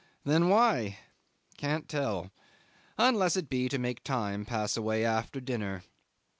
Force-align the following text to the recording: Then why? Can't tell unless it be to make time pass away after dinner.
Then 0.23 0.49
why? 0.49 0.97
Can't 1.57 1.87
tell 1.87 2.31
unless 2.97 3.37
it 3.37 3.49
be 3.49 3.69
to 3.69 3.77
make 3.77 4.03
time 4.03 4.45
pass 4.45 4.75
away 4.75 5.05
after 5.05 5.39
dinner. 5.39 5.83